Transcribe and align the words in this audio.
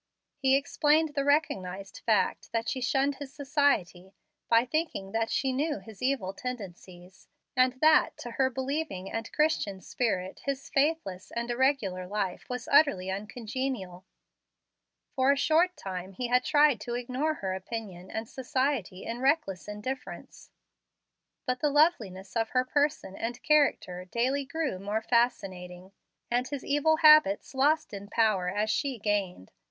He 0.39 0.57
explained 0.57 1.13
the 1.13 1.23
recognized 1.23 1.99
fact 2.07 2.51
that 2.53 2.67
she 2.67 2.81
shunned 2.81 3.17
his 3.17 3.31
society 3.31 4.15
by 4.49 4.65
thinking 4.65 5.11
that 5.11 5.29
she 5.29 5.53
knew 5.53 5.77
his 5.77 6.01
evil 6.01 6.33
tendencies, 6.33 7.27
and 7.55 7.73
that 7.81 8.17
to 8.17 8.31
her 8.31 8.49
believing 8.49 9.11
and 9.11 9.31
Christian 9.31 9.79
spirit 9.79 10.39
his 10.45 10.71
faithless 10.71 11.29
and 11.29 11.51
irregular 11.51 12.07
life 12.07 12.49
was 12.49 12.67
utterly 12.71 13.11
uncongenial. 13.11 14.03
For 15.13 15.31
a 15.33 15.37
short 15.37 15.77
time 15.77 16.13
he 16.13 16.29
had 16.29 16.43
tried 16.43 16.81
to 16.81 16.95
ignore 16.95 17.35
her 17.35 17.53
opinion 17.53 18.09
and 18.09 18.27
society 18.27 19.03
in 19.03 19.21
reckless 19.21 19.67
indifference; 19.67 20.49
but 21.45 21.59
the 21.59 21.69
loveliness 21.69 22.35
of 22.35 22.49
her 22.57 22.65
person 22.65 23.15
and 23.15 23.43
character 23.43 24.05
daily 24.05 24.45
grew 24.45 24.79
more 24.79 25.03
fascinating, 25.03 25.91
and 26.31 26.47
his 26.47 26.65
evil 26.65 26.97
habits 27.05 27.53
lost 27.53 27.93
in 27.93 28.07
power 28.07 28.49
as 28.49 28.71
she 28.71 28.97
gained. 28.97 29.51